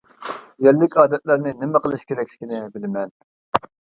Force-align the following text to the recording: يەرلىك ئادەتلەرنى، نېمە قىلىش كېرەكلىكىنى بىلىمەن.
يەرلىك 0.67 0.95
ئادەتلەرنى، 1.01 1.53
نېمە 1.59 1.81
قىلىش 1.85 2.05
كېرەكلىكىنى 2.11 2.63
بىلىمەن. 2.77 3.15